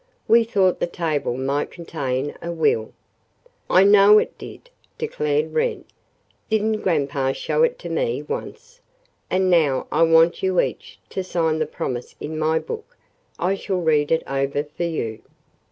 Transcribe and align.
We 0.27 0.43
thought 0.45 0.79
the 0.79 0.87
table 0.87 1.37
might 1.37 1.69
contain 1.69 2.33
a 2.41 2.51
will" 2.51 2.91
"I 3.69 3.83
know 3.83 4.17
it 4.17 4.35
did," 4.35 4.71
declared 4.97 5.53
Wren. 5.53 5.85
"Didn't 6.49 6.81
grandpa 6.81 7.33
show 7.33 7.61
it 7.61 7.77
to 7.77 7.89
me 7.89 8.23
once? 8.23 8.81
And 9.29 9.47
now 9.51 9.85
I 9.91 10.01
want 10.01 10.41
you 10.41 10.59
each 10.59 10.99
to 11.11 11.23
sign 11.23 11.59
the 11.59 11.67
promise 11.67 12.15
in 12.19 12.39
my 12.39 12.57
book. 12.57 12.97
I 13.37 13.53
shall 13.53 13.79
read 13.81 14.11
it 14.11 14.23
over 14.25 14.63
for 14.63 14.85
you." 14.85 15.21